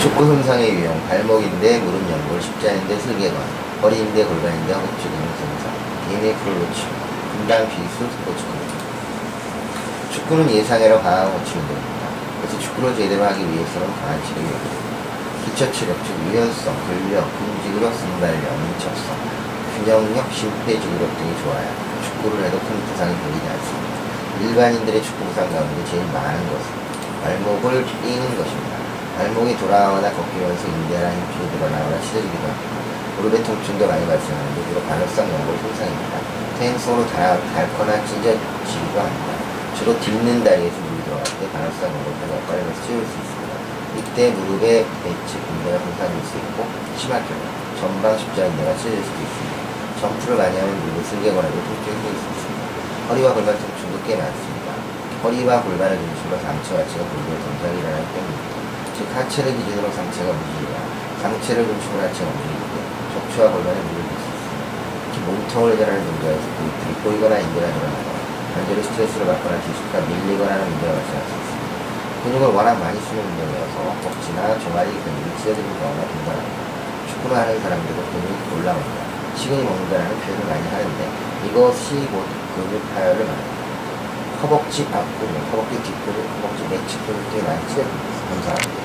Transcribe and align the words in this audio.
축구 0.00 0.24
손상의 0.24 0.72
유형, 0.72 0.98
발목인데 1.08 1.78
무릎 1.80 2.00
연골, 2.08 2.40
십자인데 2.40 2.98
슬개관, 3.00 3.36
허리인데 3.82 4.24
골반인데 4.24 4.72
허벅지 4.72 5.04
근육 5.04 5.28
손상, 5.36 5.76
DNA 6.08 6.34
프로 6.40 6.56
놓치고, 6.56 6.88
분당 7.36 7.68
비수 7.68 8.08
스포츠 8.08 8.40
근육. 8.48 8.64
축구는 10.10 10.50
예상외로 10.56 11.02
강한 11.02 11.30
고치는 11.30 11.68
겁니다. 11.68 12.08
그래서 12.40 12.58
축구를 12.58 12.96
제대로 12.96 13.24
하기 13.28 13.44
위해서는 13.44 13.92
강한 14.00 14.16
치력이 14.24 14.48
필요합니다. 14.48 15.44
기초 15.44 15.70
체력, 15.70 15.92
즉 16.00 16.16
유연성, 16.32 16.72
근력, 16.88 17.28
움직이력, 17.36 17.92
순발력, 17.92 18.56
민첩성, 18.56 19.04
균형력, 19.76 20.32
심폐지구력 20.32 21.12
등이 21.12 21.32
좋아야 21.44 21.68
축구를 22.08 22.44
해도 22.48 22.56
큰 22.56 22.80
부상이 22.88 23.12
걸리지 23.20 23.46
않습니다. 23.52 24.00
일반인들의 24.48 25.02
축구 25.02 25.26
부상 25.26 25.52
가운데 25.52 25.84
제일 25.84 26.00
많은 26.08 26.40
것은 26.48 26.66
발목을 27.20 27.84
끼는 27.84 28.24
것입니다. 28.40 28.69
발목이 29.20 29.52
돌아오거나 29.58 30.08
꺾이면서 30.16 30.64
인대나 30.64 31.12
힘줄이 31.12 31.44
늘어나거나 31.52 32.00
찢어지기도 32.00 32.40
합니다. 32.40 32.72
무릎의 33.20 33.44
통증도 33.44 33.86
많이 33.86 34.00
발생하는데 34.08 34.58
주로 34.64 34.80
반월성 34.88 35.28
연골 35.28 35.60
손상입니다. 35.60 36.14
퇴행성으로 36.56 37.06
달, 37.12 37.36
닳거나 37.52 38.00
찢어지기도 38.08 38.96
합니다. 38.96 39.28
주로 39.76 39.92
딛는 40.00 40.40
다리에서 40.40 40.72
물이 40.72 41.04
들어갈 41.04 41.24
때 41.36 41.52
반월성 41.52 41.80
연골까지 41.84 42.32
엇갈려서 42.32 42.80
찢을 42.80 43.04
수 43.04 43.12
있습니다. 43.20 43.52
이때 44.00 44.16
무릎의 44.32 44.88
배치, 45.04 45.30
군대가 45.36 45.76
손상될 45.84 46.16
수 46.24 46.32
있고 46.40 46.64
심할 46.96 47.20
경우 47.28 47.44
전방 47.76 48.16
십자 48.16 48.48
인대가 48.48 48.72
찢어질 48.72 49.04
수도 49.04 49.20
있습니다. 49.20 49.56
점프를 50.00 50.40
많이 50.40 50.56
하면 50.56 50.72
무릎을 50.80 51.04
슬개거나도 51.04 51.56
통증이 51.60 51.92
생길 51.92 52.16
수 52.16 52.24
있습니다. 52.24 52.60
허리와 53.12 53.36
골반 53.36 53.52
통증도 53.52 54.00
꽤 54.08 54.16
많습니다. 54.16 54.72
허리와 55.20 55.60
골반을 55.60 55.92
중심으로 56.00 56.40
상체 56.40 56.72
하체가 56.72 57.04
골고루 57.04 57.36
동작이 57.36 57.76
일어나기 57.84 58.08
때문입니다. 58.16 58.59
즉 59.10 59.16
하체를 59.16 59.56
기준으로 59.58 59.90
상체가 59.90 60.30
움직이거나 60.30 60.78
상체를 61.20 61.66
중심으로 61.66 61.98
하체가 62.06 62.30
때문에 62.30 62.78
척추와 63.12 63.50
골반에 63.50 63.78
무릎이. 63.82 64.10
특히 65.10 65.18
몸통을 65.26 65.76
전하는 65.76 66.06
동작에서 66.06 66.46
근육들이 66.54 66.94
꼬이거나 67.02 67.38
인대가 67.42 67.66
늘어나거나 67.66 68.18
관절이 68.54 68.82
스트레스를 68.86 69.26
받거나 69.26 69.58
디스크가 69.66 70.06
밀리거나 70.06 70.50
하는 70.54 70.70
문제가 70.70 70.94
발생할 70.94 71.26
수 71.26 71.32
있습니다. 71.34 71.66
근육을 72.22 72.54
워낙 72.54 72.78
많이 72.78 73.00
쓰는 73.02 73.18
운동이어서 73.18 73.98
벅지나 73.98 74.58
종아리 74.62 74.94
근육이 74.94 75.28
찢어지는 75.42 75.68
경우가 75.74 76.06
등장합니다. 76.06 76.58
축구를 77.10 77.36
하는 77.36 77.60
사람들도 77.60 77.98
근육이 78.14 78.62
올라옵니다. 78.62 79.00
식은이 79.34 79.62
먹는다는 79.64 80.06
표현을 80.22 80.40
많이 80.46 80.64
하는데 80.70 81.00
이것이 81.50 82.06
곧 82.14 82.22
근육 82.54 82.78
파열을 82.94 83.26
말합니다. 83.26 83.58
허벅지 84.42 84.86
앞근육, 84.86 85.34
허벅지 85.50 85.82
뒷근육, 85.82 86.18
허벅지 86.30 86.62
내측 86.70 87.06
근육 87.10 87.18
등이 87.34 87.42
많이 87.42 87.58
찢어집니다. 87.66 88.06
감사합니다. 88.30 88.79